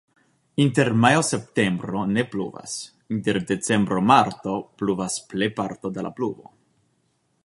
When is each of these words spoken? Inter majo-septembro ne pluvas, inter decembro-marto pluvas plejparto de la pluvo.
Inter 0.63 0.87
majo-septembro 1.01 2.01
ne 2.13 2.23
pluvas, 2.31 2.73
inter 3.17 3.39
decembro-marto 3.51 4.55
pluvas 4.83 5.21
plejparto 5.35 5.93
de 5.99 6.07
la 6.09 6.13
pluvo. 6.21 6.53